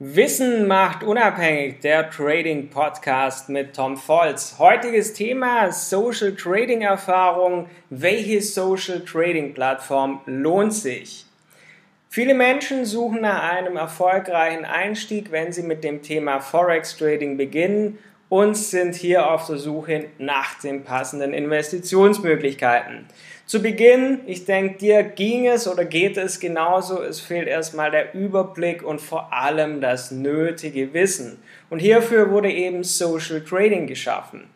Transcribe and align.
Wissen 0.00 0.68
macht 0.68 1.02
unabhängig, 1.02 1.80
der 1.80 2.08
Trading 2.08 2.70
Podcast 2.70 3.48
mit 3.48 3.74
Tom 3.74 3.96
Volz. 3.96 4.54
Heutiges 4.60 5.12
Thema 5.12 5.72
Social 5.72 6.36
Trading 6.36 6.82
Erfahrung. 6.82 7.68
Welche 7.90 8.40
Social 8.40 9.00
Trading 9.00 9.54
Plattform 9.54 10.20
lohnt 10.24 10.72
sich? 10.72 11.26
Viele 12.08 12.34
Menschen 12.34 12.84
suchen 12.84 13.22
nach 13.22 13.42
einem 13.42 13.76
erfolgreichen 13.76 14.64
Einstieg, 14.64 15.32
wenn 15.32 15.50
sie 15.50 15.64
mit 15.64 15.82
dem 15.82 16.00
Thema 16.00 16.38
Forex 16.38 16.96
Trading 16.96 17.36
beginnen 17.36 17.98
und 18.28 18.56
sind 18.56 18.94
hier 18.94 19.30
auf 19.30 19.46
der 19.46 19.56
Suche 19.56 20.06
nach 20.18 20.58
den 20.60 20.84
passenden 20.84 21.32
Investitionsmöglichkeiten. 21.32 23.06
Zu 23.46 23.62
Beginn, 23.62 24.20
ich 24.26 24.44
denke, 24.44 24.76
dir 24.76 25.02
ging 25.02 25.46
es 25.46 25.66
oder 25.66 25.86
geht 25.86 26.18
es 26.18 26.38
genauso, 26.38 27.02
es 27.02 27.18
fehlt 27.18 27.48
erstmal 27.48 27.90
der 27.90 28.14
Überblick 28.14 28.82
und 28.82 29.00
vor 29.00 29.32
allem 29.32 29.80
das 29.80 30.10
nötige 30.10 30.92
Wissen. 30.92 31.42
Und 31.70 31.78
hierfür 31.78 32.30
wurde 32.30 32.50
eben 32.50 32.84
Social 32.84 33.40
Trading 33.40 33.86
geschaffen. 33.86 34.50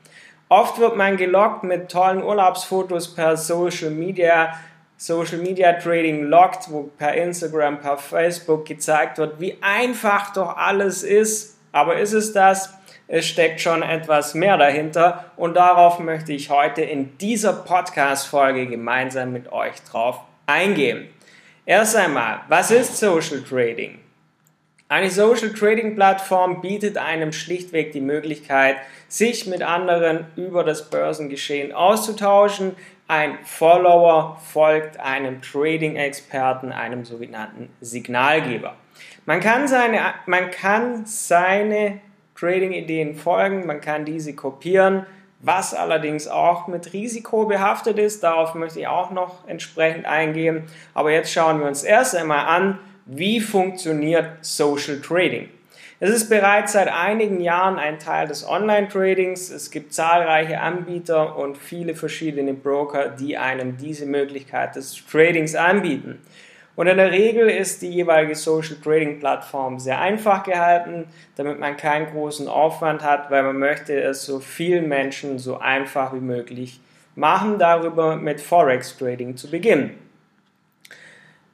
Oft 0.51 0.79
wird 0.79 0.96
man 0.96 1.16
gelockt 1.16 1.65
mit 1.65 1.91
tollen 1.91 2.23
Urlaubsfotos 2.23 3.15
per 3.15 3.38
Social 3.38 3.88
Media, 3.88 4.52
Social 4.98 5.38
Media 5.38 5.73
Trading 5.73 6.24
lockt, 6.24 6.70
wo 6.70 6.91
per 6.98 7.15
Instagram, 7.15 7.80
per 7.80 7.96
Facebook 7.96 8.66
gezeigt 8.66 9.16
wird, 9.16 9.41
wie 9.41 9.57
einfach 9.62 10.34
doch 10.34 10.54
alles 10.59 11.02
ist. 11.02 11.57
Aber 11.73 11.98
ist 11.98 12.12
es 12.12 12.34
das? 12.34 12.74
Es 13.09 13.27
steckt 13.27 13.61
schon 13.61 13.83
etwas 13.83 14.34
mehr 14.34 14.56
dahinter 14.56 15.33
und 15.37 15.55
darauf 15.55 15.98
möchte 15.98 16.33
ich 16.33 16.51
heute 16.51 16.83
in 16.83 17.19
dieser 17.19 17.52
Podcast-Folge 17.52 18.66
gemeinsam 18.66 19.33
mit 19.33 19.52
euch 19.52 19.83
drauf 19.91 20.20
eingehen. 20.47 21.09
Erst 21.66 21.96
einmal, 21.96 22.41
was 22.48 22.70
ist 22.70 22.98
Social 22.98 23.43
Trading? 23.43 23.98
Eine 24.88 25.10
Social 25.10 25.55
Trading 25.55 25.95
Plattform 25.95 26.60
bietet 26.60 26.98
einem 26.98 27.33
schlichtweg 27.33 27.93
die 27.93 28.02
Möglichkeit, 28.02 28.76
sich 29.09 29.46
mit 29.46 29.63
anderen 29.63 30.26
über 30.37 30.65
das 30.65 30.91
Börsengeschehen 30.91 31.73
auszutauschen. 31.73 32.76
Ein 33.09 33.38
Follower 33.43 34.38
folgt 34.52 35.01
einem 35.01 35.41
Trading-Experten, 35.41 36.73
einem 36.73 37.07
sogenannten 37.07 37.71
Signalgeber. 37.80 38.74
Man 39.24 39.41
kann 39.41 39.66
seine, 39.66 40.15
man 40.26 40.51
kann 40.51 41.07
seine 41.07 42.01
Trading-Ideen 42.43 43.15
folgen, 43.15 43.66
man 43.66 43.80
kann 43.80 44.04
diese 44.04 44.35
kopieren, 44.35 45.07
was 45.38 45.74
allerdings 45.74 46.26
auch 46.26 46.66
mit 46.66 46.93
Risiko 46.93 47.46
behaftet 47.46 47.98
ist. 47.98 48.24
Darauf 48.24 48.54
möchte 48.54 48.80
ich 48.80 48.88
auch 48.88 49.12
noch 49.12 49.46
entsprechend 49.46 50.07
eingehen. 50.07 50.65
Aber 50.93 51.13
jetzt 51.13 51.32
schauen 51.32 51.60
wir 51.60 51.68
uns 51.68 51.85
erst 51.85 52.16
einmal 52.16 52.46
an, 52.46 52.79
wie 53.07 53.40
funktioniert 53.40 54.26
Social 54.40 55.01
Trading. 55.01 55.48
Es 56.01 56.10
ist 56.10 56.29
bereits 56.29 56.73
seit 56.73 56.88
einigen 56.88 57.40
Jahren 57.40 57.79
ein 57.79 58.01
Teil 58.01 58.26
des 58.26 58.45
Online-Tradings. 58.45 59.51
Es 59.51 59.70
gibt 59.70 59.95
zahlreiche 59.95 60.60
Anbieter 60.60 61.37
und 61.37 61.57
viele 61.57 61.95
verschiedene 61.95 62.54
Broker, 62.54 63.09
die 63.09 63.38
einem 63.38 63.76
diese 63.76 64.06
Möglichkeit 64.06 64.75
des 64.75 65.00
Tradings 65.06 65.54
anbieten. 65.54 66.20
Und 66.75 66.87
in 66.87 66.97
der 66.97 67.12
Regel 67.12 67.48
ist 67.50 67.82
die 67.82 67.91
jeweilige 67.91 68.34
Social 68.34 68.76
Trading 68.82 69.19
Plattform 69.19 69.78
sehr 69.78 70.00
einfach 70.00 70.42
gehalten, 70.42 71.06
damit 71.37 71.59
man 71.59 71.76
keinen 71.76 72.06
großen 72.06 72.48
Aufwand 72.48 73.03
hat, 73.03 73.31
weil 73.31 73.42
man 73.42 73.59
möchte 73.59 74.00
es 74.00 74.25
so 74.25 74.41
vielen 74.41 74.88
Menschen 74.88 75.38
so 75.38 75.59
einfach 75.59 76.14
wie 76.14 76.20
möglich 76.20 76.81
machen, 77.14 77.59
darüber 77.59 78.16
mit 78.16 78.41
Forex 78.41 78.97
Trading 78.97 79.37
zu 79.37 79.50
beginnen. 79.50 79.98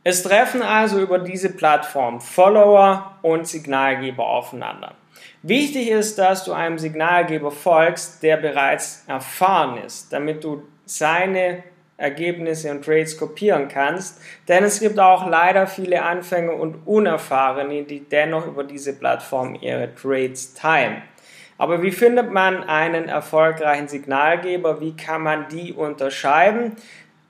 Es 0.04 0.22
treffen 0.22 0.62
also 0.62 1.00
über 1.00 1.18
diese 1.18 1.50
Plattform 1.50 2.20
Follower 2.20 3.18
und 3.22 3.46
Signalgeber 3.46 4.24
aufeinander. 4.24 4.94
Wichtig 5.42 5.90
ist, 5.90 6.18
dass 6.18 6.44
du 6.44 6.52
einem 6.52 6.78
Signalgeber 6.78 7.50
folgst, 7.50 8.22
der 8.22 8.36
bereits 8.36 9.04
erfahren 9.08 9.78
ist, 9.84 10.12
damit 10.12 10.44
du 10.44 10.62
seine 10.84 11.64
Ergebnisse 11.98 12.70
und 12.70 12.84
Trades 12.84 13.18
kopieren 13.18 13.66
kannst, 13.68 14.22
denn 14.46 14.62
es 14.62 14.78
gibt 14.80 14.98
auch 15.00 15.28
leider 15.28 15.66
viele 15.66 16.02
Anfänger 16.02 16.54
und 16.54 16.86
Unerfahrene, 16.86 17.82
die 17.82 18.08
dennoch 18.08 18.46
über 18.46 18.62
diese 18.62 18.96
Plattform 18.96 19.56
ihre 19.60 19.92
Trades 19.94 20.54
teilen. 20.54 21.02
Aber 21.58 21.82
wie 21.82 21.90
findet 21.90 22.32
man 22.32 22.62
einen 22.62 23.08
erfolgreichen 23.08 23.88
Signalgeber? 23.88 24.80
Wie 24.80 24.96
kann 24.96 25.22
man 25.22 25.48
die 25.48 25.72
unterscheiden? 25.72 26.76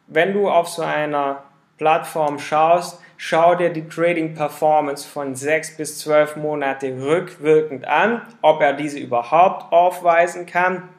Wenn 0.06 0.34
du 0.34 0.50
auf 0.50 0.68
so 0.68 0.82
einer 0.82 1.44
Plattform 1.78 2.38
schaust, 2.38 3.00
schau 3.16 3.54
dir 3.54 3.70
die 3.70 3.88
Trading 3.88 4.34
Performance 4.34 5.08
von 5.08 5.34
6 5.34 5.78
bis 5.78 5.98
12 6.00 6.36
Monate 6.36 6.94
rückwirkend 7.00 7.86
an, 7.86 8.20
ob 8.42 8.60
er 8.60 8.74
diese 8.74 8.98
überhaupt 8.98 9.72
aufweisen 9.72 10.44
kann 10.44 10.90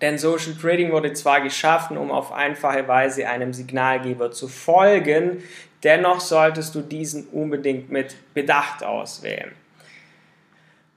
denn 0.00 0.18
Social 0.18 0.54
Trading 0.54 0.92
wurde 0.92 1.12
zwar 1.12 1.40
geschaffen, 1.40 1.96
um 1.96 2.10
auf 2.10 2.32
einfache 2.32 2.86
Weise 2.88 3.28
einem 3.28 3.52
Signalgeber 3.52 4.30
zu 4.30 4.48
folgen, 4.48 5.42
dennoch 5.82 6.20
solltest 6.20 6.74
du 6.74 6.80
diesen 6.80 7.26
unbedingt 7.28 7.90
mit 7.90 8.16
Bedacht 8.34 8.82
auswählen. 8.82 9.52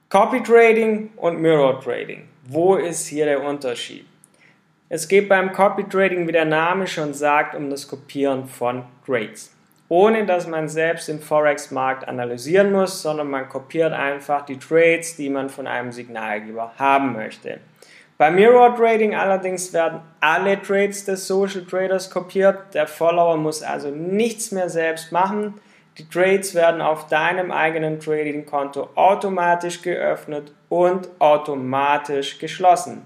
Copy 0.08 0.42
Trading 0.42 1.10
und 1.16 1.40
Mirror 1.40 1.80
Trading. 1.80 2.28
Wo 2.44 2.76
ist 2.76 3.06
hier 3.06 3.24
der 3.24 3.42
Unterschied? 3.42 4.06
Es 4.88 5.08
geht 5.08 5.28
beim 5.28 5.52
Copy 5.52 5.84
Trading, 5.84 6.28
wie 6.28 6.32
der 6.32 6.44
Name 6.44 6.86
schon 6.86 7.14
sagt, 7.14 7.54
um 7.54 7.68
das 7.68 7.88
Kopieren 7.88 8.46
von 8.46 8.84
Trades. 9.04 9.52
Ohne 9.88 10.24
dass 10.24 10.46
man 10.46 10.68
selbst 10.68 11.08
den 11.08 11.20
Forex-Markt 11.20 12.06
analysieren 12.06 12.72
muss, 12.72 13.02
sondern 13.02 13.28
man 13.28 13.48
kopiert 13.48 13.92
einfach 13.92 14.46
die 14.46 14.58
Trades, 14.58 15.16
die 15.16 15.30
man 15.30 15.50
von 15.50 15.66
einem 15.66 15.92
Signalgeber 15.92 16.72
haben 16.78 17.12
möchte. 17.12 17.60
Bei 18.16 18.30
Mirror 18.30 18.76
Trading 18.76 19.16
allerdings 19.16 19.72
werden 19.72 20.00
alle 20.20 20.62
Trades 20.62 21.04
des 21.04 21.26
Social 21.26 21.64
Traders 21.64 22.10
kopiert. 22.10 22.72
Der 22.72 22.86
Follower 22.86 23.36
muss 23.36 23.62
also 23.62 23.90
nichts 23.90 24.52
mehr 24.52 24.70
selbst 24.70 25.10
machen. 25.10 25.54
Die 25.98 26.08
Trades 26.08 26.54
werden 26.54 26.80
auf 26.80 27.08
deinem 27.08 27.50
eigenen 27.50 27.98
Trading-Konto 27.98 28.90
automatisch 28.94 29.82
geöffnet 29.82 30.52
und 30.68 31.08
automatisch 31.18 32.38
geschlossen. 32.38 33.02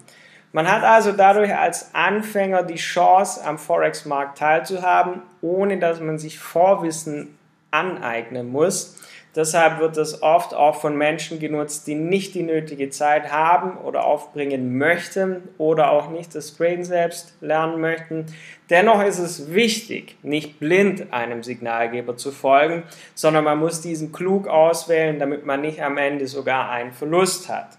Man 0.53 0.71
hat 0.71 0.83
also 0.83 1.13
dadurch 1.13 1.55
als 1.55 1.95
Anfänger 1.95 2.63
die 2.63 2.77
Chance, 2.77 3.45
am 3.47 3.59
Forex-Markt 3.59 4.39
teilzuhaben, 4.39 5.23
ohne 5.41 5.79
dass 5.79 6.01
man 6.01 6.19
sich 6.19 6.39
Vorwissen 6.39 7.39
aneignen 7.71 8.51
muss. 8.51 8.97
Deshalb 9.37 9.79
wird 9.79 9.97
es 9.99 10.23
oft 10.23 10.55
auch 10.55 10.81
von 10.81 10.97
Menschen 10.97 11.39
genutzt, 11.39 11.87
die 11.87 11.95
nicht 11.95 12.35
die 12.35 12.43
nötige 12.43 12.89
Zeit 12.91 13.31
haben 13.31 13.77
oder 13.77 14.05
aufbringen 14.05 14.79
möchten 14.79 15.43
oder 15.59 15.91
auch 15.91 16.11
nicht 16.11 16.35
das 16.35 16.57
Trading 16.57 16.85
selbst 16.85 17.37
lernen 17.41 17.81
möchten. 17.81 18.27
Dennoch 18.71 19.03
ist 19.03 19.19
es 19.19 19.53
wichtig, 19.53 20.17
nicht 20.23 20.59
blind 20.59 21.13
einem 21.13 21.43
Signalgeber 21.43 22.17
zu 22.17 22.33
folgen, 22.33 22.85
sondern 23.15 23.45
man 23.45 23.59
muss 23.59 23.83
diesen 23.83 24.13
klug 24.13 24.49
auswählen, 24.49 25.19
damit 25.19 25.45
man 25.45 25.61
nicht 25.61 25.83
am 25.83 25.99
Ende 25.99 26.27
sogar 26.27 26.71
einen 26.71 26.93
Verlust 26.93 27.49
hat. 27.49 27.79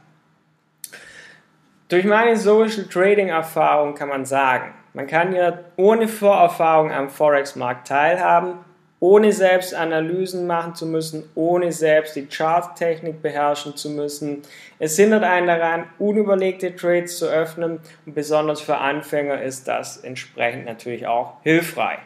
Durch 1.90 2.06
meine 2.06 2.38
Social 2.38 2.86
Trading 2.86 3.30
Erfahrung 3.30 3.96
kann 3.96 4.10
man 4.10 4.24
sagen, 4.24 4.76
man 4.94 5.08
kann 5.08 5.34
ja 5.34 5.58
ohne 5.76 6.08
Vorerfahrung 6.08 6.92
am 6.92 7.10
Forex-Markt 7.10 7.88
teilhaben 7.88 8.60
ohne 9.00 9.32
selbst 9.32 9.74
Analysen 9.74 10.46
machen 10.46 10.76
zu 10.76 10.86
müssen, 10.86 11.24
ohne 11.36 11.72
selbst 11.72 12.16
die 12.16 12.28
Charttechnik 12.28 13.22
beherrschen 13.22 13.76
zu 13.76 13.90
müssen. 13.90 14.42
Es 14.78 14.98
hindert 14.98 15.24
einen 15.24 15.48
daran, 15.48 15.86
unüberlegte 16.00 16.76
Trades 16.76 17.18
zu 17.18 17.28
öffnen 17.28 17.80
und 18.06 18.16
besonders 18.16 18.62
für 18.62 18.78
Anfänger 18.78 19.42
ist 19.42 19.68
das 19.68 19.98
entsprechend 19.98 20.66
natürlich 20.66 21.08
auch 21.08 21.42
hilfreich. 21.44 22.00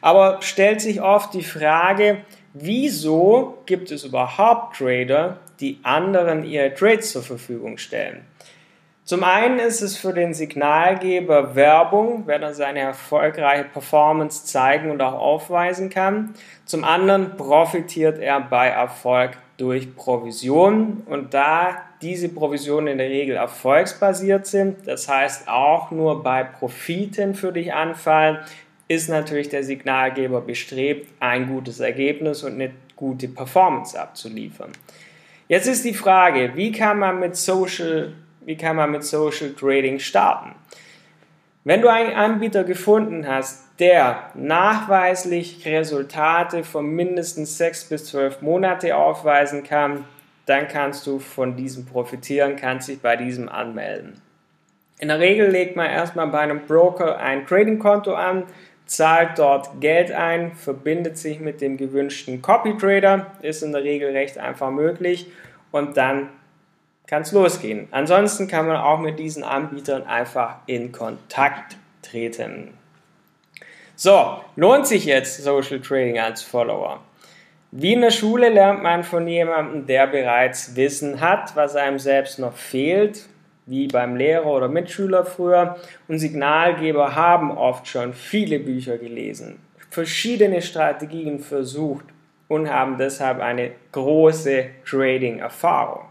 Aber 0.00 0.38
stellt 0.40 0.80
sich 0.80 1.00
oft 1.00 1.34
die 1.34 1.44
Frage, 1.44 2.18
wieso 2.54 3.58
gibt 3.66 3.90
es 3.90 4.04
überhaupt 4.04 4.76
Trader, 4.76 5.38
die 5.60 5.78
anderen 5.82 6.44
ihre 6.44 6.74
Trades 6.74 7.12
zur 7.12 7.22
Verfügung 7.22 7.76
stellen? 7.78 8.24
Zum 9.10 9.24
einen 9.24 9.58
ist 9.58 9.80
es 9.80 9.96
für 9.96 10.12
den 10.12 10.34
Signalgeber 10.34 11.56
Werbung, 11.56 12.28
wenn 12.28 12.44
er 12.44 12.54
seine 12.54 12.78
erfolgreiche 12.78 13.64
Performance 13.64 14.44
zeigen 14.44 14.88
und 14.88 15.02
auch 15.02 15.14
aufweisen 15.14 15.90
kann. 15.90 16.32
Zum 16.64 16.84
anderen 16.84 17.36
profitiert 17.36 18.20
er 18.20 18.40
bei 18.40 18.68
Erfolg 18.68 19.32
durch 19.56 19.96
Provisionen 19.96 21.02
und 21.06 21.34
da 21.34 21.78
diese 22.00 22.28
Provisionen 22.28 22.86
in 22.86 22.98
der 22.98 23.08
Regel 23.08 23.34
erfolgsbasiert 23.34 24.46
sind, 24.46 24.86
das 24.86 25.08
heißt 25.08 25.48
auch 25.48 25.90
nur 25.90 26.22
bei 26.22 26.44
Profiten 26.44 27.34
für 27.34 27.50
dich 27.50 27.74
anfallen, 27.74 28.38
ist 28.86 29.08
natürlich 29.08 29.48
der 29.48 29.64
Signalgeber 29.64 30.40
bestrebt, 30.40 31.08
ein 31.18 31.48
gutes 31.48 31.80
Ergebnis 31.80 32.44
und 32.44 32.52
eine 32.52 32.70
gute 32.94 33.26
Performance 33.26 34.00
abzuliefern. 34.00 34.70
Jetzt 35.48 35.66
ist 35.66 35.84
die 35.84 35.94
Frage, 35.94 36.52
wie 36.54 36.70
kann 36.70 37.00
man 37.00 37.18
mit 37.18 37.34
Social 37.34 38.12
wie 38.44 38.56
kann 38.56 38.76
man 38.76 38.90
mit 38.90 39.04
Social 39.04 39.50
Trading 39.52 39.98
starten? 39.98 40.54
Wenn 41.64 41.82
du 41.82 41.88
einen 41.88 42.14
Anbieter 42.14 42.64
gefunden 42.64 43.26
hast, 43.28 43.64
der 43.78 44.30
nachweislich 44.34 45.66
Resultate 45.66 46.64
von 46.64 46.86
mindestens 46.86 47.58
6 47.58 47.90
bis 47.90 48.06
12 48.06 48.40
Monate 48.40 48.96
aufweisen 48.96 49.62
kann, 49.62 50.04
dann 50.46 50.68
kannst 50.68 51.06
du 51.06 51.18
von 51.18 51.56
diesem 51.56 51.84
profitieren, 51.86 52.56
kannst 52.56 52.88
dich 52.88 53.00
bei 53.00 53.16
diesem 53.16 53.48
anmelden. 53.48 54.20
In 54.98 55.08
der 55.08 55.20
Regel 55.20 55.48
legt 55.48 55.76
man 55.76 55.86
erstmal 55.86 56.26
bei 56.28 56.40
einem 56.40 56.66
Broker 56.66 57.18
ein 57.18 57.46
Trading-Konto 57.46 58.14
an, 58.14 58.44
zahlt 58.86 59.38
dort 59.38 59.80
Geld 59.80 60.12
ein, 60.12 60.52
verbindet 60.56 61.16
sich 61.16 61.40
mit 61.40 61.60
dem 61.60 61.76
gewünschten 61.76 62.42
Copy-Trader, 62.42 63.26
ist 63.40 63.62
in 63.62 63.72
der 63.72 63.84
Regel 63.84 64.10
recht 64.10 64.36
einfach 64.36 64.70
möglich 64.70 65.30
und 65.70 65.96
dann 65.96 66.28
kann 67.10 67.22
es 67.22 67.32
losgehen. 67.32 67.88
Ansonsten 67.90 68.46
kann 68.46 68.68
man 68.68 68.76
auch 68.76 69.00
mit 69.00 69.18
diesen 69.18 69.42
Anbietern 69.42 70.06
einfach 70.06 70.58
in 70.66 70.92
Kontakt 70.92 71.76
treten. 72.02 72.68
So, 73.96 74.40
lohnt 74.54 74.86
sich 74.86 75.04
jetzt 75.06 75.42
Social 75.42 75.80
Trading 75.80 76.20
als 76.20 76.42
Follower? 76.44 77.00
Wie 77.72 77.94
in 77.94 78.00
der 78.00 78.12
Schule 78.12 78.48
lernt 78.48 78.84
man 78.84 79.02
von 79.02 79.26
jemandem, 79.26 79.86
der 79.86 80.06
bereits 80.06 80.76
Wissen 80.76 81.20
hat, 81.20 81.56
was 81.56 81.74
einem 81.74 81.98
selbst 81.98 82.38
noch 82.38 82.56
fehlt, 82.56 83.26
wie 83.66 83.88
beim 83.88 84.14
Lehrer 84.14 84.46
oder 84.46 84.68
Mitschüler 84.68 85.24
früher. 85.24 85.76
Und 86.06 86.20
Signalgeber 86.20 87.16
haben 87.16 87.50
oft 87.50 87.88
schon 87.88 88.12
viele 88.12 88.60
Bücher 88.60 88.98
gelesen, 88.98 89.58
verschiedene 89.90 90.62
Strategien 90.62 91.40
versucht 91.40 92.04
und 92.46 92.70
haben 92.70 92.98
deshalb 92.98 93.40
eine 93.40 93.72
große 93.90 94.66
Trading-Erfahrung. 94.88 96.04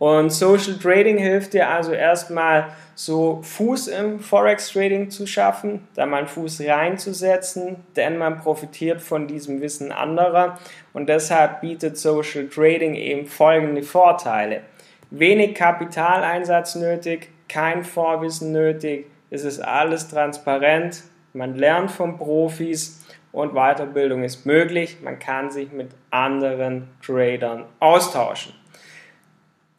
Und 0.00 0.30
Social 0.30 0.78
Trading 0.78 1.18
hilft 1.18 1.52
dir 1.52 1.68
also 1.68 1.92
erstmal 1.92 2.68
so 2.94 3.42
Fuß 3.42 3.88
im 3.88 4.18
Forex 4.18 4.72
Trading 4.72 5.10
zu 5.10 5.26
schaffen, 5.26 5.86
da 5.94 6.06
mal 6.06 6.26
Fuß 6.26 6.62
reinzusetzen, 6.62 7.76
denn 7.96 8.16
man 8.16 8.38
profitiert 8.38 9.02
von 9.02 9.28
diesem 9.28 9.60
Wissen 9.60 9.92
anderer 9.92 10.58
und 10.94 11.10
deshalb 11.10 11.60
bietet 11.60 11.98
Social 11.98 12.48
Trading 12.48 12.94
eben 12.94 13.26
folgende 13.26 13.82
Vorteile. 13.82 14.62
Wenig 15.10 15.54
Kapitaleinsatz 15.54 16.76
nötig, 16.76 17.28
kein 17.50 17.84
Vorwissen 17.84 18.52
nötig, 18.52 19.04
es 19.28 19.44
ist 19.44 19.60
alles 19.60 20.08
transparent, 20.08 21.02
man 21.34 21.56
lernt 21.56 21.90
von 21.90 22.16
Profis 22.16 23.04
und 23.32 23.52
Weiterbildung 23.52 24.24
ist 24.24 24.46
möglich, 24.46 24.96
man 25.02 25.18
kann 25.18 25.50
sich 25.50 25.70
mit 25.72 25.90
anderen 26.10 26.88
Tradern 27.04 27.66
austauschen. 27.80 28.59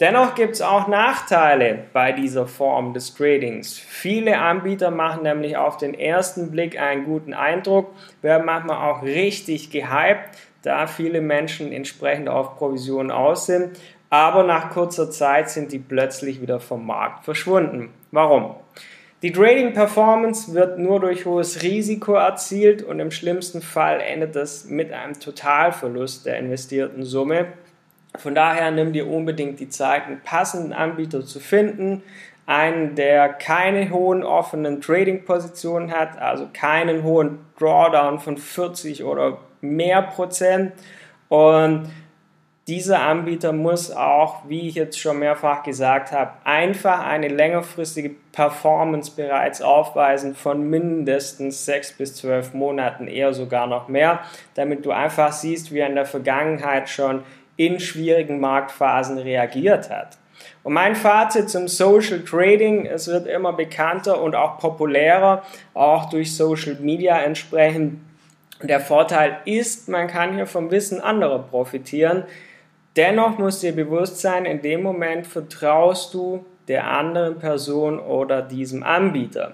Dennoch 0.01 0.33
gibt 0.33 0.56
es 0.56 0.63
auch 0.63 0.88
Nachteile 0.88 1.83
bei 1.94 2.12
dieser 2.12 2.48
Form 2.48 2.95
des 2.95 3.13
Tradings. 3.13 3.77
Viele 3.77 4.39
Anbieter 4.39 4.89
machen 4.89 5.21
nämlich 5.21 5.57
auf 5.57 5.77
den 5.77 5.94
ersten 5.94 6.50
Blick 6.50 6.81
einen 6.81 7.06
guten 7.06 7.36
Eindruck, 7.36 7.92
werden 8.24 8.48
manchmal 8.48 8.77
auch 8.77 9.03
richtig 9.03 9.69
gehypt, 9.69 10.39
da 10.63 10.88
viele 10.88 11.21
Menschen 11.21 11.71
entsprechend 11.71 12.30
auf 12.30 12.57
Provisionen 12.57 13.12
aus 13.12 13.45
sind. 13.45 13.80
Aber 14.09 14.44
nach 14.44 14.71
kurzer 14.71 15.12
Zeit 15.12 15.51
sind 15.51 15.71
die 15.71 15.77
plötzlich 15.77 16.42
wieder 16.42 16.59
vom 16.59 16.88
Markt 16.88 17.24
verschwunden. 17.24 17.92
Warum? 18.09 18.56
Die 19.21 19.31
Trading 19.31 19.74
Performance 19.74 20.56
wird 20.56 20.80
nur 20.80 21.00
durch 21.00 21.27
hohes 21.27 21.62
Risiko 21.62 22.13
erzielt 22.13 22.81
und 22.81 23.00
im 23.00 23.12
schlimmsten 23.12 23.62
Fall 23.62 24.01
endet 24.01 24.36
das 24.36 24.65
mit 24.65 24.92
einem 24.92 25.19
Totalverlust 25.19 26.25
der 26.25 26.39
investierten 26.39 27.03
Summe 27.03 27.45
von 28.22 28.36
daher 28.36 28.72
nimm 28.72 28.94
dir 28.94 29.10
unbedingt 29.10 29.60
die 29.60 29.70
Zeit, 29.70 30.06
einen 30.06 30.22
passenden 30.22 30.74
Anbieter 30.74 31.26
zu 31.26 31.40
finden, 31.40 32.04
einen, 32.46 32.96
der 32.96 33.30
keine 33.30 33.90
hohen 33.90 34.24
offenen 34.24 34.82
Trading-Positionen 34.82 35.92
hat, 35.92 36.20
also 36.20 36.48
keinen 36.54 37.04
hohen 37.04 37.40
Drawdown 37.58 38.20
von 38.20 38.38
40 38.38 39.04
oder 39.04 39.38
mehr 39.62 40.02
Prozent. 40.02 40.74
Und 41.30 41.90
dieser 42.68 43.02
Anbieter 43.02 43.54
muss 43.54 43.92
auch, 43.92 44.48
wie 44.48 44.68
ich 44.68 44.76
jetzt 44.76 45.00
schon 45.00 45.20
mehrfach 45.20 45.64
gesagt 45.64 46.12
habe, 46.12 46.32
einfach 46.44 47.06
eine 47.06 47.28
längerfristige 47.28 48.12
Performance 48.32 49.12
bereits 49.16 49.62
aufweisen 49.62 50.36
von 50.36 50.70
mindestens 50.70 51.66
6 51.66 51.94
bis 51.94 52.16
12 52.16 52.54
Monaten, 52.54 53.08
eher 53.08 53.34
sogar 53.34 53.68
noch 53.68 53.88
mehr, 53.88 54.22
damit 54.54 54.86
du 54.86 54.92
einfach 54.92 55.32
siehst, 55.32 55.74
wie 55.74 55.80
er 55.80 55.88
in 55.88 55.96
der 55.96 56.06
Vergangenheit 56.06 56.88
schon 56.88 57.24
in 57.66 57.80
schwierigen 57.80 58.40
Marktphasen 58.40 59.19
reagiert 59.19 59.92
hat. 59.92 60.18
Und 60.63 60.74
mein 60.74 60.96
Fazit 60.96 61.50
zum 61.50 61.68
Social 61.68 62.22
Trading, 62.22 62.88
es 62.88 63.08
wird 63.08 63.28
immer 63.28 63.54
bekannter 63.54 64.22
und 64.22 64.36
auch 64.36 64.58
populärer, 64.58 65.44
auch 65.75 66.10
durch 66.10 66.36
Social 66.36 66.75
Media 66.80 67.19
entsprechend. 67.19 68.00
Der 68.63 68.80
Vorteil 68.80 69.38
ist, 69.46 69.90
man 69.90 70.08
kann 70.08 70.36
hier 70.36 70.48
vom 70.48 70.72
Wissen 70.72 71.02
anderer 71.02 71.40
profitieren. 71.40 72.24
Dennoch 72.96 73.38
muss 73.38 73.60
dir 73.60 73.75
bewusst 73.75 74.19
sein, 74.22 74.46
in 74.46 74.62
dem 74.62 74.81
Moment 74.81 75.28
vertraust 75.28 76.13
du 76.16 76.44
der 76.68 76.88
anderen 76.88 77.38
Person 77.38 78.00
oder 78.00 78.42
diesem 78.42 78.84
Anbieter. 78.84 79.54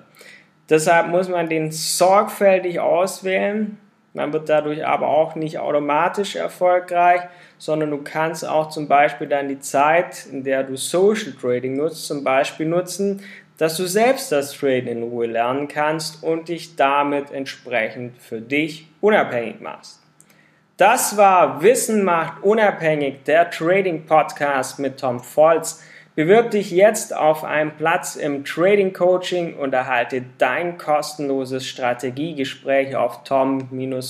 Deshalb 0.69 1.07
muss 1.07 1.27
man 1.29 1.49
den 1.49 1.71
sorgfältig 1.71 2.79
auswählen 2.79 3.77
man 4.17 4.33
wird 4.33 4.49
dadurch 4.49 4.83
aber 4.83 5.07
auch 5.07 5.35
nicht 5.35 5.59
automatisch 5.59 6.35
erfolgreich, 6.35 7.21
sondern 7.59 7.91
du 7.91 7.99
kannst 7.99 8.47
auch 8.47 8.69
zum 8.69 8.87
Beispiel 8.87 9.27
dann 9.27 9.47
die 9.47 9.59
Zeit, 9.59 10.25
in 10.25 10.43
der 10.43 10.63
du 10.63 10.75
Social 10.75 11.33
Trading 11.39 11.77
nutzt, 11.77 12.07
zum 12.07 12.23
Beispiel 12.23 12.65
nutzen, 12.65 13.21
dass 13.59 13.77
du 13.77 13.85
selbst 13.85 14.31
das 14.31 14.53
Traden 14.53 14.87
in 14.87 15.03
Ruhe 15.03 15.27
lernen 15.27 15.67
kannst 15.67 16.23
und 16.23 16.49
dich 16.49 16.75
damit 16.75 17.31
entsprechend 17.31 18.19
für 18.19 18.41
dich 18.41 18.87
unabhängig 19.01 19.61
machst. 19.61 20.01
Das 20.77 21.15
war 21.15 21.61
Wissen 21.61 22.03
macht 22.03 22.41
unabhängig, 22.43 23.23
der 23.25 23.51
Trading 23.51 24.07
Podcast 24.07 24.79
mit 24.79 24.99
Tom 24.99 25.19
Volz. 25.19 25.83
Bewirb 26.17 26.49
dich 26.49 26.71
jetzt 26.71 27.15
auf 27.15 27.43
einen 27.43 27.77
Platz 27.77 28.15
im 28.15 28.43
Trading 28.43 28.91
Coaching 28.91 29.53
und 29.53 29.71
erhalte 29.71 30.25
dein 30.39 30.79
kostenloses 30.79 31.67
Strategiegespräch 31.67 32.95
auf 32.95 33.23
tom-volz.de. 33.23 34.07